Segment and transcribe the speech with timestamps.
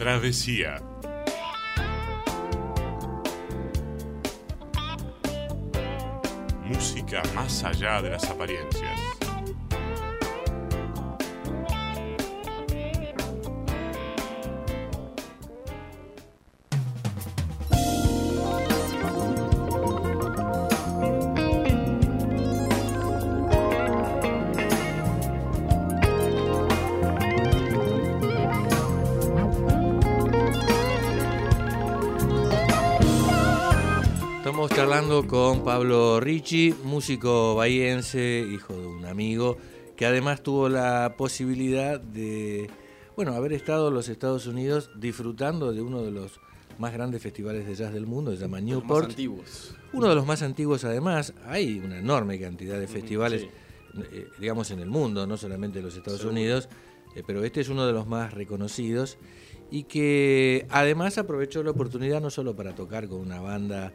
[0.00, 0.80] Travesía.
[6.64, 9.19] Música más allá de las apariencias.
[35.26, 39.58] Con Pablo Ricci, músico bahiense, hijo de un amigo,
[39.96, 42.70] que además tuvo la posibilidad de,
[43.16, 46.40] bueno, haber estado en los Estados Unidos disfrutando de uno de los
[46.78, 49.04] más grandes festivales de jazz del mundo, se llama Newport.
[49.04, 49.74] Más antiguos.
[49.92, 53.48] Uno de los más antiguos además, hay una enorme cantidad de festivales, sí.
[54.12, 56.36] eh, digamos, en el mundo, no solamente en los Estados Seguro.
[56.36, 56.68] Unidos,
[57.14, 59.18] eh, pero este es uno de los más reconocidos
[59.70, 63.92] y que además aprovechó la oportunidad no solo para tocar con una banda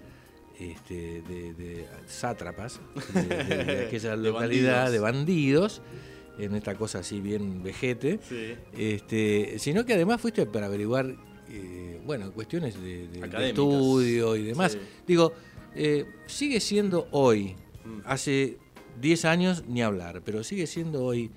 [0.60, 2.80] este, de, de sátrapas,
[3.14, 4.92] de, de- de aquella De localidad, bandidos.
[4.92, 5.82] de bandidos,
[6.38, 8.54] en esta cosa así bien vejete, Sí.
[8.78, 11.16] este, sino que además fuiste para averiguar,
[11.50, 13.48] eh, bueno, cuestiones de, de- de Académicas.
[13.50, 14.74] estudio y demás.
[14.74, 14.80] Sí.
[15.08, 15.34] Digo,
[15.76, 18.00] eh, sigue siendo hoy, Mm.
[18.06, 18.58] hace
[19.00, 21.30] 10 años ni hablar, pero sigue siendo hoy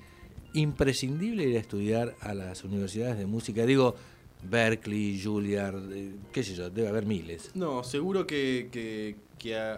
[0.54, 3.66] imprescindible ir a estudiar a las universidades de música.
[3.66, 3.94] Digo,
[4.42, 7.50] Berkeley, Juilliard, eh, qué sé yo, debe haber miles.
[7.54, 9.16] No, seguro que, que-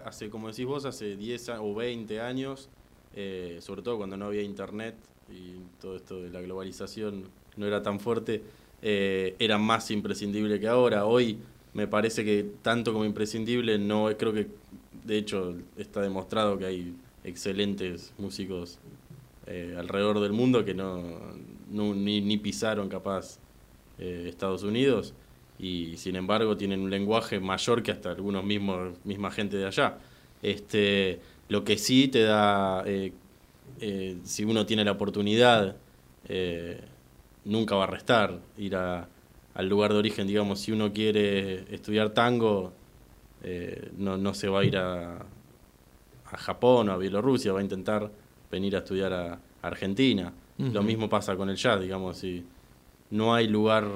[0.05, 2.67] hace, como decís vos, hace 10 a- o 20 años,
[3.15, 4.95] eh, sobre todo cuando no había internet
[5.31, 7.25] y todo esto de la globalización
[7.57, 8.41] no era tan fuerte,
[8.81, 11.05] eh, era más imprescindible que ahora.
[11.05, 11.37] Hoy
[11.73, 14.47] me parece que tanto como imprescindible, no creo que,
[15.05, 18.79] de hecho, está demostrado que hay excelentes músicos
[19.77, 21.03] alrededor del mundo que no,
[21.69, 23.37] no- ni, ni pisaron capaz
[23.99, 25.13] eh, Estados Unidos
[25.59, 29.97] y sin embargo tienen un lenguaje mayor que hasta algunos mismos misma gente de allá.
[30.41, 31.19] Este,
[31.49, 33.11] lo que sí te da, eh,
[33.79, 35.75] eh, si uno tiene la oportunidad,
[37.45, 39.07] nunca va a restar ir a-
[39.53, 42.71] al lugar de origen, digamos, si uno quiere estudiar tango,
[43.97, 45.17] no, no se va a ir a,
[46.25, 48.09] a Japón o a Bielorrusia, va a intentar
[48.51, 50.31] venir a estudiar a Argentina.
[50.57, 52.45] Lo mismo pasa con el jazz, digamos, si
[53.11, 53.87] no hay lugar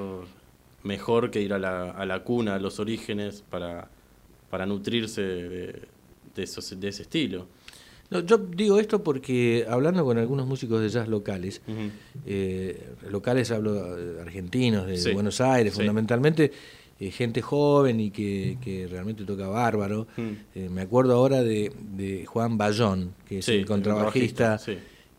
[0.83, 3.89] mejor que ir a la, a la cuna, a los orígenes, para,
[4.49, 5.81] para nutrirse de,
[6.35, 7.47] de esos- de ese estilo.
[8.11, 11.61] No, yo digo esto porque hablando con algunos músicos de jazz locales,
[12.25, 15.79] eh, locales hablo de argentinos, de Sí, Buenos Aires, sí.
[15.79, 16.51] fundamentalmente,
[16.99, 20.05] eh, gente joven y que, que realmente toca bárbaro.
[20.53, 24.59] Eh, me acuerdo ahora de, de Juan Bayón, que es Sí, el contrabajista,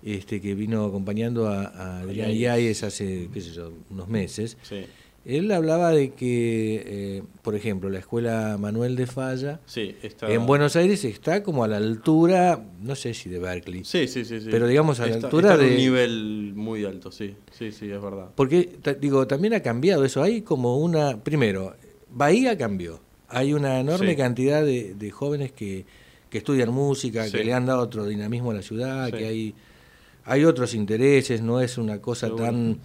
[0.02, 2.82] este, que vino acompañando a, a Adrián Yáñez.
[2.82, 4.56] Hace, qué sé yo, unos meses.
[4.62, 4.84] Sí,
[5.24, 10.30] Él hablaba de que, eh, por ejemplo, la escuela Manuel de Falla sí, está...
[10.30, 14.24] en Buenos Aires está como a la altura, no sé si de Berkeley, Sí, sí,
[14.24, 14.48] sí, sí.
[14.50, 17.90] Pero digamos a la altura está en de- un nivel muy alto, sí, sí, sí,
[17.90, 18.28] es verdad.
[18.36, 20.22] Porque, digo, también ha cambiado eso.
[20.22, 21.22] Hay como una.
[21.24, 21.74] Primero,
[22.12, 23.00] Bahía cambió.
[23.28, 24.16] Hay una enorme Sí.
[24.16, 25.84] cantidad de, de jóvenes que,
[26.30, 29.54] que estudian música, que le han dado otro dinamismo a la ciudad, que hay,
[30.26, 32.78] hay otros intereses, no es una cosa tan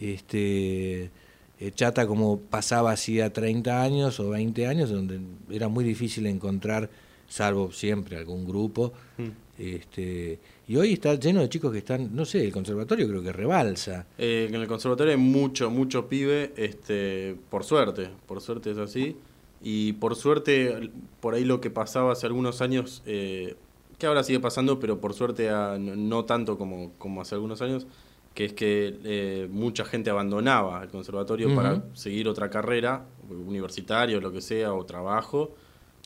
[0.00, 1.10] este,
[1.58, 5.20] eh, chata como pasaba hacía 30 años o 20 años, donde
[5.50, 6.90] era muy difícil encontrar,
[7.28, 8.92] salvo siempre algún grupo.
[9.16, 9.42] Mm.
[9.58, 10.38] Este,
[10.68, 14.06] y hoy está lleno de chicos que están, no sé, el conservatorio creo que rebalsa.
[14.18, 19.16] Eh, en el conservatorio hay mucho, mucho pibe, este, por suerte, por suerte es así.
[19.62, 23.54] Y por suerte, por ahí lo que pasaba hace algunos años, eh,
[24.02, 27.62] que ahora sigue pasando, pero por suerte a- no, no tanto como, como hace algunos
[27.62, 27.86] años,
[28.34, 34.20] que es que eh, mucha gente abandonaba el conservatorio para seguir otra carrera, universitaria o
[34.20, 35.54] lo que sea, o trabajo.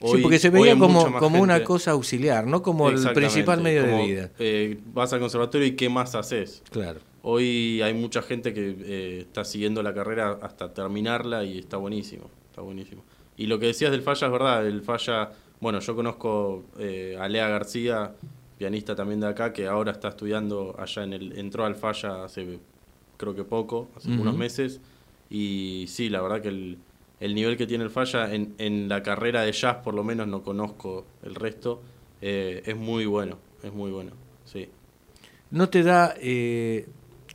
[0.04, 3.96] sí, porque se veía como, como una cosa auxiliar, no como el principal medio como,
[3.98, 4.30] de vida.
[4.38, 6.62] eh, vas al conservatorio y ¿qué más haces?
[6.70, 7.00] Claro.
[7.22, 12.30] Hoy hay mucha gente que eh, está siguiendo la carrera hasta terminarla y está buenísimo,
[12.50, 13.02] está buenísimo.
[13.36, 15.30] Y lo que decías del Falla es verdad, el Falla,
[15.60, 18.12] bueno, yo conozco eh, a Lea García,
[18.58, 22.58] pianista también de acá, que ahora está estudiando allá en el, entró al Falla hace
[23.16, 24.80] creo que poco, hace unos meses,
[25.30, 26.78] y sí, la verdad que el,
[27.20, 30.26] el nivel que tiene el Falla en, en la carrera de jazz, por lo menos
[30.28, 31.80] no conozco el resto,
[32.20, 34.12] eh, es muy bueno, es muy bueno,
[34.44, 34.68] sí.
[35.50, 36.86] No te da, eh,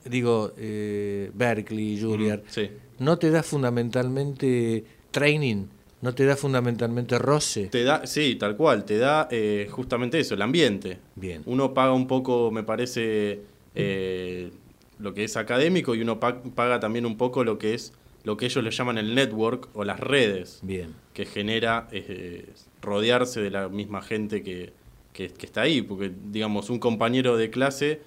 [0.06, 2.70] digo, eh, Berkeley, Juilliard, Sí.
[3.00, 5.66] no te da fundamentalmente training,
[6.02, 7.68] no te da fundamentalmente roce.
[7.68, 10.98] Te da, sí, tal cual, te da eh, justamente eso, el ambiente.
[11.16, 11.44] Bien.
[11.46, 13.42] Uno paga un poco, me parece,
[13.76, 14.52] eh,
[15.00, 17.94] lo que es académico y uno pa- paga también un poco lo que es
[18.24, 20.94] lo que ellos le llaman el network o las redes Bien.
[21.14, 22.50] que genera eh,
[22.80, 24.74] rodearse de la misma gente que,
[25.12, 25.82] que- que está ahí.
[25.82, 28.02] Porque, digamos, un compañero de clase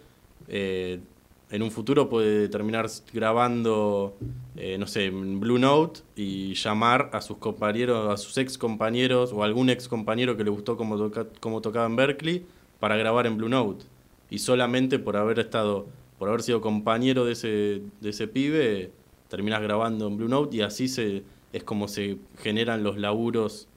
[0.46, 1.00] eh,
[1.50, 4.16] en un futuro puede terminar grabando,
[4.56, 9.32] eh, no sé, en Blue Note y llamar a sus compañeros, a sus ex compañeros
[9.32, 12.44] o algún ex compañero que le gustó cómo, toca- cómo tocaba en Berkeley
[12.80, 13.84] para grabar en Blue Note.
[14.30, 15.86] Y solamente por haber estado,
[16.18, 18.90] por haber sido compañero de ese, de ese pibe,
[19.28, 23.68] terminas grabando en Blue Note y así se, es como se generan los laburos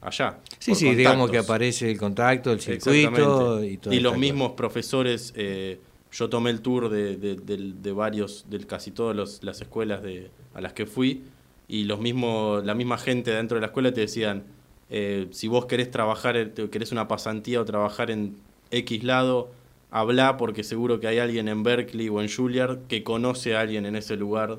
[0.00, 0.38] allá.
[0.58, 3.92] Sí, sí, digamos que aparece el contacto, el circuito y todo.
[3.92, 5.78] Y los mismos profesores, eh,
[6.16, 10.72] yo tomé el tour de, de- varios, de casi todas las escuelas de, a las
[10.72, 11.24] que fui,
[11.68, 14.44] y los mismos, la misma gente dentro de la escuela te decían,
[14.88, 18.36] eh, si vos querés trabajar, te- querés una pasantía o trabajar en
[18.70, 19.50] X lado,
[19.90, 23.84] habla porque seguro que hay alguien en Berkeley o en Juilliard que conoce a alguien
[23.84, 24.58] en ese lugar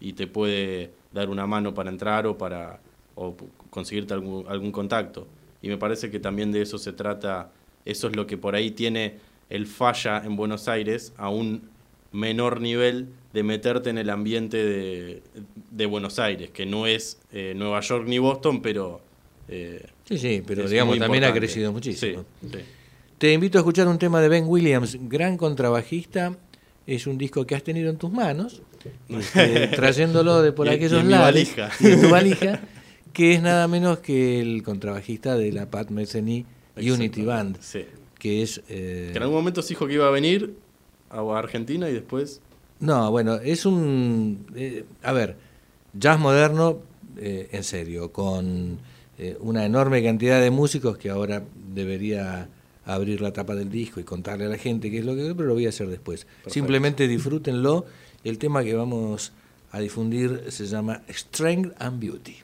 [0.00, 2.80] y te puede dar una mano para entrar o para
[3.14, 3.36] o
[3.70, 5.26] conseguirte algún, algún contacto.
[5.62, 7.50] Y me parece que también de eso se trata,
[7.84, 11.68] eso es lo que por ahí tiene el falla en Buenos Aires a un
[12.12, 15.22] menor nivel de meterte en el ambiente de,
[15.70, 19.00] de Buenos Aires, que no es eh, Nueva York ni Boston, pero...
[19.48, 22.24] eh, Sí, sí, pero digamos también ha crecido muchísimo.
[22.42, 22.58] Sí, sí.
[23.18, 26.36] Te invito a escuchar un tema de Ben Williams, gran contrabajista.
[26.86, 28.62] Es un disco que has tenido en tus manos,
[29.08, 31.26] este, trayéndolo de por Y- y aquellos en lados.
[31.26, 31.70] valija.
[31.78, 32.60] y en tu valija,
[33.12, 36.44] que es nada menos que el contrabajista de la Pat Metheny
[36.76, 37.84] Unity Band, sí.
[38.20, 38.62] Que es...
[38.68, 40.54] eh, Que en algún momento se dijo que iba a venir
[41.10, 42.40] a Argentina y después...
[42.78, 44.46] No, bueno, es un...
[44.54, 45.36] eh, a ver,
[45.92, 46.78] jazz moderno,
[47.16, 48.78] eh, en serio, con
[49.18, 51.42] eh, una enorme cantidad de músicos que ahora
[51.74, 52.48] debería
[52.84, 55.34] abrir la tapa del disco y contarle a la gente qué es lo que...
[55.34, 56.26] Pero lo voy a hacer después.
[56.46, 57.84] Simplemente disfrútenlo.
[58.22, 59.32] El tema que vamos
[59.72, 62.36] a difundir se llama Strength and Beauty.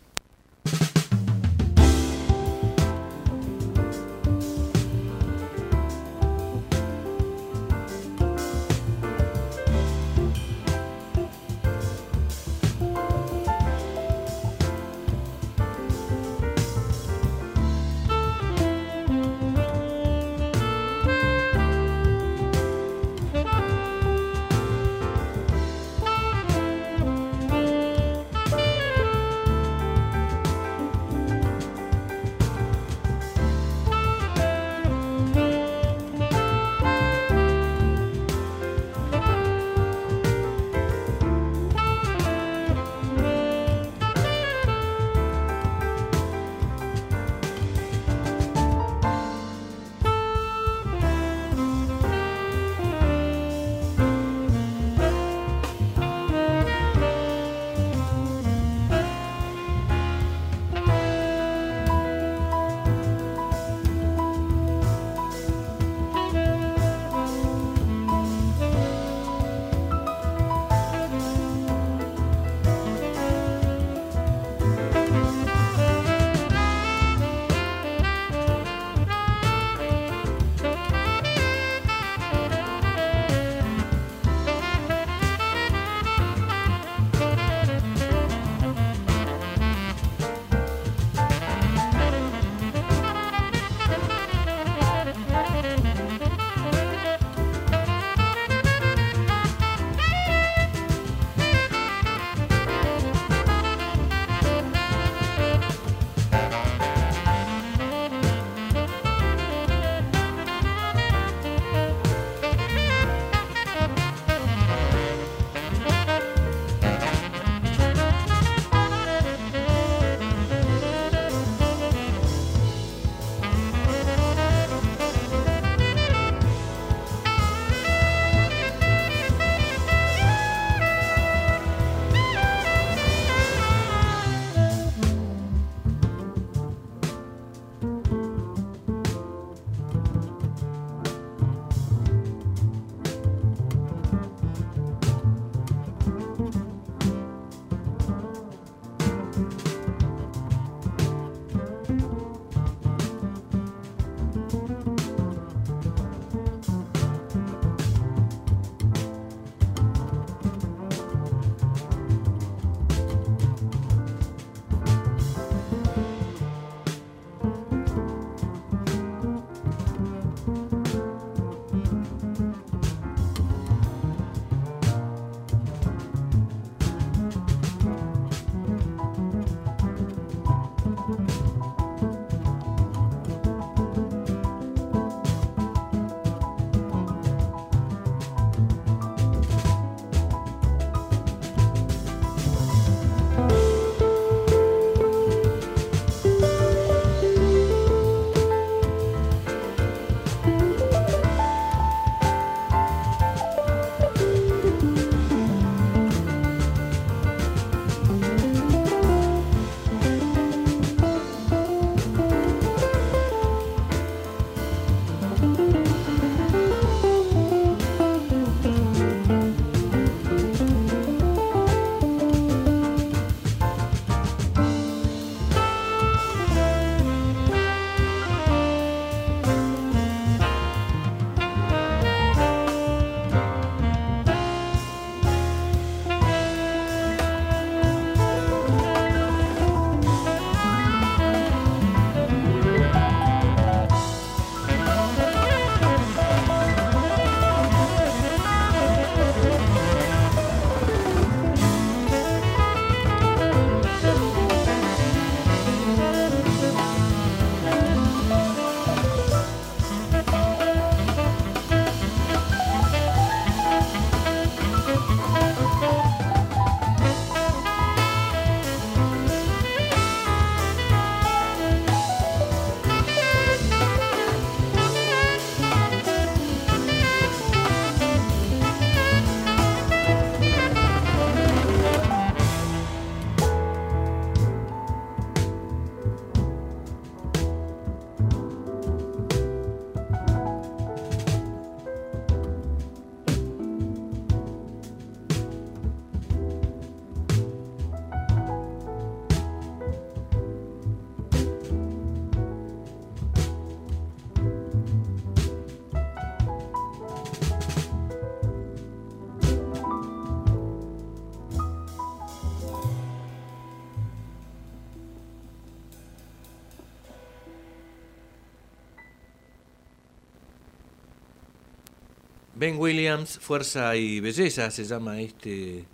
[322.67, 325.85] Ben Williams, Fuerza y Belleza se llama este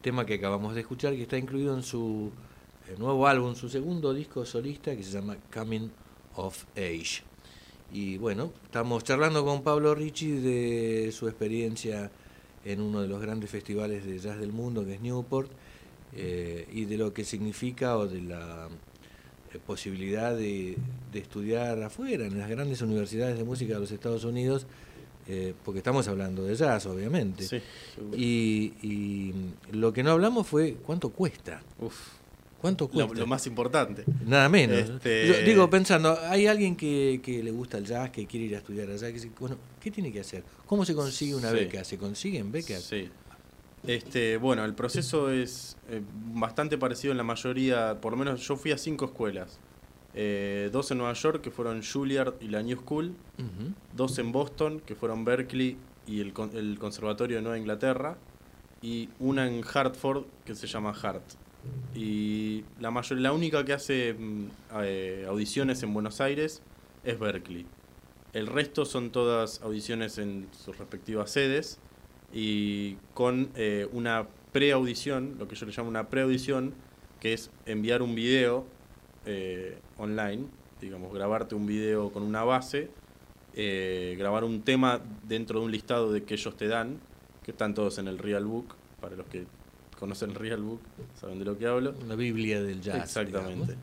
[0.00, 2.30] tema que acabamos de escuchar, que está incluido en su
[2.88, 5.90] eh, nuevo álbum, su segundo disco solista, que se llama Coming
[6.36, 7.24] of Age.
[7.92, 12.12] Y bueno, estamos charlando con Pablo Ricci de su experiencia
[12.64, 15.50] en uno de los grandes festivales de jazz del mundo, que es Newport,
[16.14, 18.68] eh, y de lo que significa o de la
[19.52, 20.76] eh, posibilidad de,
[21.10, 24.68] de, estudiar afuera, en las grandes universidades de música de los Estados Unidos,
[25.32, 27.44] eh, porque estamos hablando de jazz, obviamente.
[27.44, 27.62] Sí,
[28.16, 29.34] y, y,
[29.70, 31.62] lo que no hablamos fue cuánto cuesta.
[31.78, 31.94] Uf.
[32.60, 33.14] ¿Cuánto cuesta?
[33.14, 34.04] Lo, lo, más importante.
[34.26, 34.90] Nada menos.
[34.90, 35.28] Este...
[35.28, 38.58] Yo digo, pensando, hay alguien que, que, le gusta el jazz, que quiere ir a
[38.58, 40.42] estudiar allá, que bueno, ¿qué tiene que hacer?
[40.66, 41.56] ¿Cómo se consigue una Sí.
[41.56, 41.84] beca?
[41.84, 42.82] ¿Se consiguen becas?
[42.82, 43.08] Sí.
[43.86, 46.02] Este, bueno, el proceso es eh,
[46.34, 49.58] bastante parecido en la mayoría, por lo menos yo fui a cinco escuelas.
[50.14, 53.14] Eh, dos en Nueva York, que fueron Juilliard y la New School.
[53.94, 55.76] Dos en Boston, que fueron Berkeley
[56.06, 58.16] y el, el Conservatorio de Nueva Inglaterra.
[58.82, 61.22] Y una en Hartford, que se llama Hart.
[61.94, 64.46] Y la, mayor, la única que hace mm,
[64.82, 66.62] eh, audiciones en Buenos Aires
[67.04, 67.66] es Berkeley.
[68.32, 71.78] El resto son todas audiciones en sus respectivas sedes
[72.32, 76.74] y con eh, una preaudición, lo que yo le llamo una preaudición,
[77.18, 78.64] que es enviar un video
[79.26, 80.44] eh, online,
[80.80, 82.88] digamos, grabarte un video con una base,
[83.54, 86.98] eh, grabar un tema dentro de un listado de que ellos te dan,
[87.44, 89.44] que están todos en el Real Book, para los que
[89.98, 90.80] conocen el Real Book,
[91.20, 91.94] saben de lo que hablo.
[92.02, 93.02] Una Biblia del jazz.
[93.04, 93.76] Exactamente.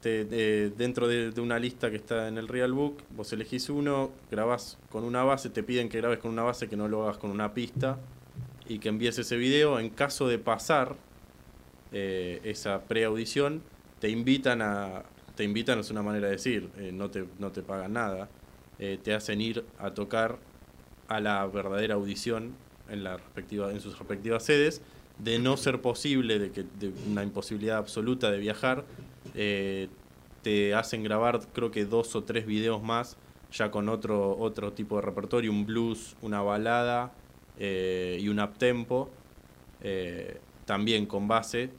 [0.00, 3.68] Te- de- dentro de, de una lista que está en el Real Book, vos elegís
[3.68, 7.02] uno, grabás con una base, te piden que grabes con una base, que no lo
[7.02, 7.98] hagas con una pista
[8.68, 9.78] y que envíes ese video.
[9.80, 10.94] En caso de pasar
[11.92, 13.62] eh, esa preaudición,
[14.00, 15.02] te invitan a.
[15.38, 18.28] Te invitan, es una manera de decir, eh, no, te, no te pagan nada.
[18.80, 20.36] eh, te hacen ir a tocar
[21.06, 22.56] a la verdadera audición
[22.88, 24.82] en, en sus respectivas sedes.
[25.20, 26.64] De no ser posible, de, que,
[27.08, 28.84] una imposibilidad absoluta de viajar,
[29.36, 29.86] eh,
[30.42, 33.16] te hacen grabar creo que dos o tres videos más,
[33.52, 37.12] ya con otro, otro tipo de repertorio, un blues, una balada
[37.60, 39.08] y un uptempo,
[40.64, 41.70] también con base,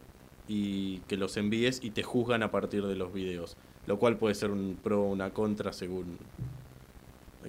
[0.49, 4.35] y que los envíes y te juzgan a partir de los videos, lo cual puede
[4.35, 6.17] ser un pro o una contra según,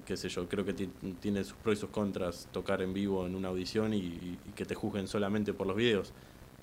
[0.04, 0.88] qué sé yo, creo que ti-
[1.20, 4.74] tiene sus pros y sus contras tocar en vivo en una audición y que te
[4.74, 6.12] juzguen solamente por los videos.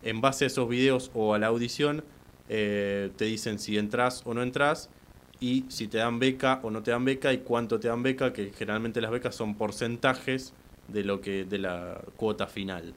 [0.01, 2.03] En base a esos videos o a la audición,
[2.49, 4.89] eh, te dicen si entras o no entras
[5.39, 8.33] y si te dan beca o no te dan beca y cuánto te dan beca,
[8.33, 10.53] que generalmente las becas son porcentajes
[10.87, 12.93] de lo que de la cuota final.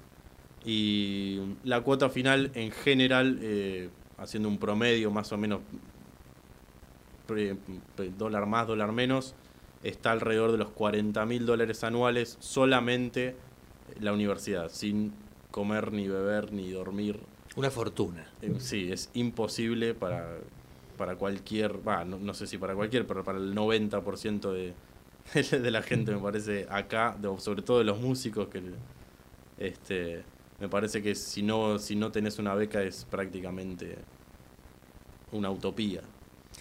[0.65, 3.89] Y la cuota final en general, eh,
[4.19, 5.61] haciendo un promedio más o menos
[7.27, 7.57] pre-
[7.97, 9.35] pre- dólar más, dólar menos,
[9.83, 13.35] está alrededor de los 40 mil dólares anuales solamente
[14.01, 15.13] la universidad, sin
[15.51, 17.19] comer ni beber ni dormir.
[17.57, 18.27] Una fortuna.
[18.43, 20.39] Eh, Sí, es imposible para,
[20.97, 24.75] para cualquier, va, no, no sé si para cualquier, pero para el 90% de,
[25.59, 28.63] de la gente, me parece, acá, de- sobre todo de los músicos, que
[29.59, 30.23] este
[30.61, 33.97] me parece que si no, si no tenés una beca es prácticamente
[35.33, 36.03] una utopía.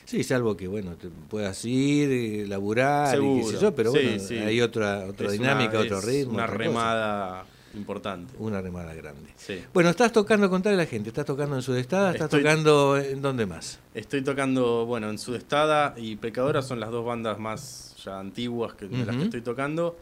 [0.05, 3.99] Sí, salvo que bueno, te puedas ir, eh, laburar, y qué sé yo, pero Sí,
[4.03, 4.37] bueno, sí.
[4.37, 6.33] hay otra, otra Es dinámica, una- otro ritmo.
[6.33, 6.57] Una cosa.
[6.57, 8.33] remada importante.
[8.39, 9.29] Una remada grande.
[9.35, 9.61] Sí.
[9.73, 13.21] Bueno, estás tocando, contale a la gente, estás tocando en Sudestada, estás Estoy- tocando en
[13.21, 13.79] dónde más.
[13.93, 18.87] Estoy tocando, bueno, en Sudestada y Pecadora son las dos bandas más ya antiguas que,
[18.87, 19.95] de las que estoy tocando.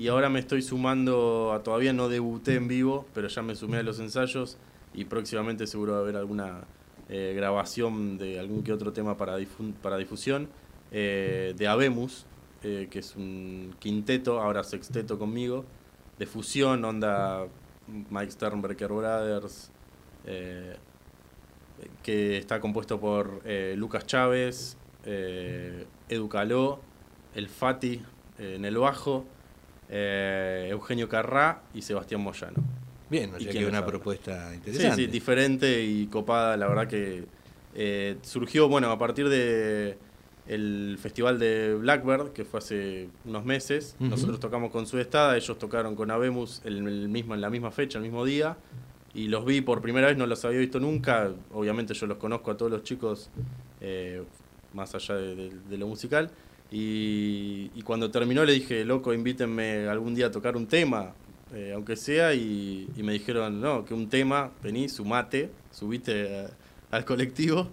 [0.00, 3.76] Y ahora me estoy sumando, a, todavía no debuté en vivo, pero ya me sumé
[3.76, 4.56] a los ensayos
[4.94, 6.62] y próximamente seguro va a haber alguna
[7.10, 9.36] eh, grabación de algún que otro tema para,
[9.82, 10.48] para difusión
[10.90, 12.24] eh, de Abemus,
[12.62, 15.66] eh, que es un quinteto, ahora sexteto conmigo,
[16.18, 17.46] de fusión, onda
[17.86, 19.70] Mike Sternberger Brothers,
[22.02, 23.42] que está compuesto por
[23.76, 26.80] Lucas Chávez, Edu Caló,
[27.34, 28.00] El Fati
[28.38, 29.26] en el bajo,
[29.90, 32.62] eh, Eugenio Carrá y Sebastián Moyano.
[33.10, 34.96] Bien, o ¿Y sea que una propuesta Sí, interesante.
[34.96, 37.24] sí, diferente y copada, la verdad que
[37.74, 39.98] eh, surgió, bueno, a partir de
[40.46, 43.94] el festival de Blackbird, que fue hace unos meses.
[44.00, 47.98] Nosotros tocamos con Sudestada, ellos tocaron con Abemus el, el mismo, en la misma fecha,
[47.98, 48.56] el mismo día.
[49.14, 51.30] Y los vi por primera vez, no los había visto nunca.
[51.52, 53.28] Obviamente yo los conozco a todos los chicos,
[53.80, 54.22] eh,
[54.72, 56.30] más allá de, de- de lo musical.
[56.70, 61.12] Y, cuando terminó le dije, loco, invítenme algún día a tocar un tema,
[61.52, 62.34] eh, aunque sea.
[62.34, 66.50] Y, me dijeron, no, que un tema, vení, sumate, subite a-
[66.96, 67.68] al colectivo.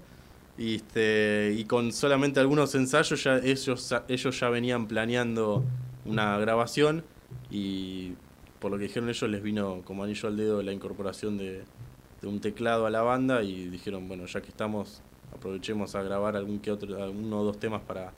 [0.57, 5.63] Y, este, y con solamente algunos ensayos ya ellos, ellos ya venían planeando
[6.05, 7.03] una grabación
[7.51, 8.13] y
[8.59, 11.63] por lo que dijeron ellos les vino como anillo al dedo la incorporación de,
[12.21, 16.35] de un teclado a la banda y dijeron, bueno, ya que estamos, aprovechemos a grabar
[16.35, 18.13] algún que otro, uno o dos temas para,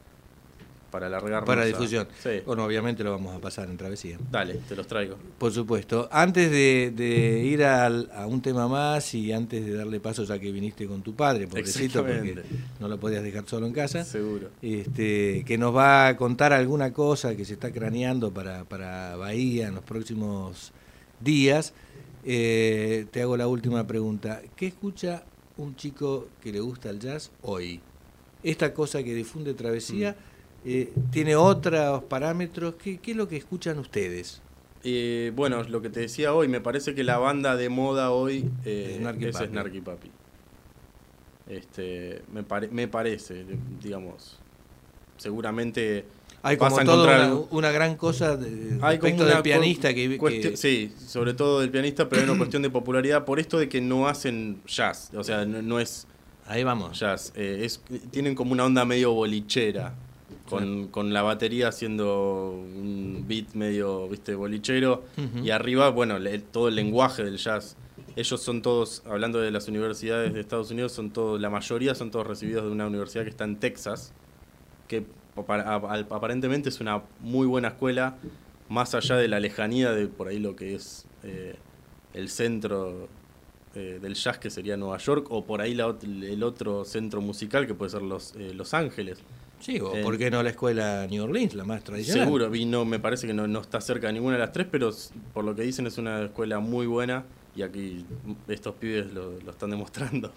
[0.90, 1.46] para alargarnos.
[1.48, 2.08] Para a- difusión.
[2.22, 2.42] Sí.
[2.46, 4.18] Bueno, obviamente lo vamos a pasar en travesía.
[4.32, 5.16] Dale, te los traigo.
[5.38, 6.10] Por supuesto.
[6.12, 10.40] Antes de, de ir al- a un tema más y antes de darle paso, ya
[10.40, 12.44] que viniste con tu padre, pobrecito, porque
[12.80, 14.50] no lo podías dejar solo en casa, Seguro.
[14.62, 19.68] este, que nos va a contar alguna cosa que se está craneando para, para Bahía
[19.68, 20.72] en los próximos
[21.20, 21.74] días,
[22.26, 24.42] eh, te hago la última pregunta.
[24.56, 25.24] ¿Qué escucha
[25.58, 27.80] un chico que le gusta el jazz hoy?
[28.44, 30.16] Esta cosa que difunde Travesía
[30.66, 32.76] eh, tiene otros parámetros.
[32.76, 34.42] ¿Qué, qué es lo que escuchan ustedes?
[34.84, 38.50] Eh, bueno, lo que te decía hoy, me parece que la banda de moda hoy
[38.66, 39.36] eh, Snarky es.
[39.38, 40.10] Snarky Papi.
[41.48, 43.44] Este, me, pare- me parece,
[43.82, 44.38] digamos.
[45.18, 46.06] Seguramente
[46.44, 50.94] Hay como encontrar una, una gran cosa de, Hay respecto del pianista que, que- Sí,
[51.06, 54.08] sobre todo del pianista, pero hay una cuestión de popularidad por esto de que no
[54.08, 55.12] hacen jazz.
[55.16, 56.08] O sea, no, no es
[56.46, 56.98] Ahí vamos.
[57.00, 57.34] jazz.
[57.36, 59.94] eh, es, tienen como una onda medio bolichera.
[60.50, 65.04] Con, con la batería haciendo un beat medio, viste, bolichero.
[65.46, 67.76] Y arriba, bueno, le- todo el lenguaje del jazz.
[68.16, 72.12] Ellos son todos, hablando de las universidades de Estados Unidos, son todos, la mayoría son
[72.12, 74.14] todos recibidos de una universidad que está en Texas,
[74.88, 78.18] que apa- ap- aparentemente es una muy buena escuela,
[78.68, 81.56] más allá de la lejanía de por ahí lo que es eh,
[82.14, 83.08] el centro
[83.76, 87.68] eh, del jazz que sería Nueva York, o por ahí la el otro centro musical
[87.68, 89.20] que puede ser Los, eh, los Ángeles.
[89.60, 92.26] Sí, o Eh, por qué no la escuela New Orleans, la más tradicional.
[92.26, 94.92] Seguro, vino, me parece que no, no está cerca de ninguna de las tres, pero
[95.34, 98.06] por lo que dicen es una escuela muy buena y aquí
[98.48, 100.32] estos pibes lo, lo están demostrando.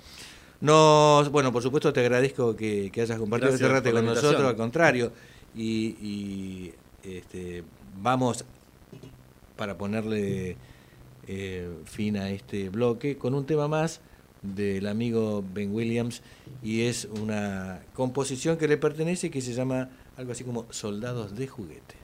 [0.61, 4.45] Nos, bueno, por supuesto te agradezco que, que hayas compartido Gracias este rato con nosotros,
[4.45, 5.13] al contrario.
[5.55, 7.65] Y, y, este,
[8.01, 8.45] vamos
[9.57, 10.57] para ponerle
[11.27, 14.01] eh, fin a este bloque con un tema más
[14.43, 16.23] del amigo Ben Williams
[16.63, 21.47] y es una composición que le pertenece que se llama algo así como Soldados de
[21.47, 21.95] Juguete.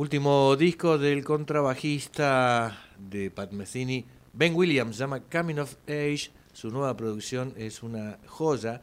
[0.00, 6.30] Último disco del contrabajista de Pat Metheny, Ben Williams, se llama Coming of Age.
[6.54, 8.80] Su nueva producción es una joya.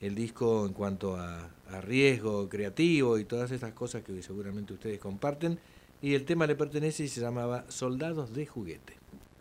[0.00, 1.52] El disco en cuanto a,
[1.82, 5.60] riesgo creativo y todas esas cosas que seguramente ustedes comparten.
[6.02, 8.98] Y el tema le pertenece y se llamaba Soldados de Juguete.